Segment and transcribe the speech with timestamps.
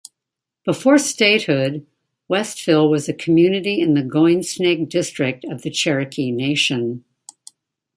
[0.65, 1.85] Before statehood,
[2.27, 7.05] Westville was a community in the Goingsnake District of the Cherokee Nation.